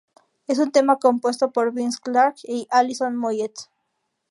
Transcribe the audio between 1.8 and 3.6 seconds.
Clarke y Alison Moyet.